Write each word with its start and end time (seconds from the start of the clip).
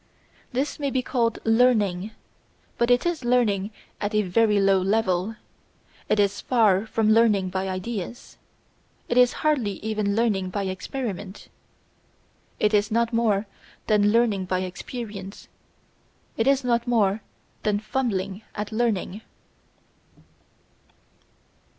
This 0.51 0.79
may 0.79 0.89
be 0.89 1.03
called 1.03 1.37
learning, 1.45 2.09
but 2.79 2.89
it 2.89 3.05
is 3.05 3.23
learning 3.23 3.69
at 4.01 4.15
a 4.15 4.23
very 4.23 4.59
low 4.59 4.81
level; 4.81 5.35
it 6.09 6.19
is 6.19 6.41
far 6.41 6.87
from 6.87 7.11
learning 7.11 7.51
by 7.51 7.69
ideas; 7.69 8.39
it 9.07 9.15
is 9.15 9.31
hardly 9.45 9.73
even 9.85 10.15
learning 10.15 10.49
by 10.49 10.63
experiment; 10.63 11.49
it 12.59 12.73
is 12.73 12.89
not 12.89 13.13
more 13.13 13.45
than 13.85 14.11
learning 14.11 14.45
by 14.45 14.61
experience, 14.61 15.47
it 16.35 16.47
is 16.47 16.63
not 16.63 16.87
more 16.87 17.21
than 17.61 17.77
fumbling 17.79 18.41
at 18.55 18.71
learning! 18.71 19.21